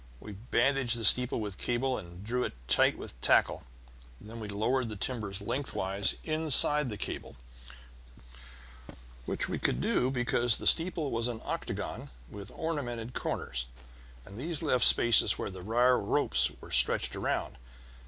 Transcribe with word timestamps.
We 0.19 0.31
bandaged 0.31 0.97
the 0.97 1.05
steeple 1.05 1.39
with 1.39 1.57
the 1.57 1.63
cable 1.63 1.95
and 1.99 2.23
drew 2.23 2.43
it 2.43 2.53
tight 2.67 2.97
with 2.97 3.21
tackle. 3.21 3.65
Then 4.19 4.39
we 4.39 4.47
lowered 4.47 4.89
the 4.89 4.95
timbers 4.95 5.41
lengthwise 5.43 6.15
inside 6.23 6.89
the 6.89 6.97
cable, 6.97 7.37
which 9.27 9.47
we 9.47 9.59
could 9.59 9.79
do 9.79 10.09
because 10.09 10.57
the 10.57 10.65
steeple 10.65 11.11
was 11.11 11.27
an 11.27 11.39
octagon 11.45 12.09
with 12.31 12.49
ornamented 12.55 13.13
corners, 13.13 13.67
and 14.25 14.39
these 14.39 14.63
left 14.63 14.85
spaces 14.85 15.37
where 15.37 15.51
the 15.51 15.61
wire 15.61 15.99
rope 15.99 16.33
was 16.61 16.75
stretched 16.75 17.15
around. 17.15 17.59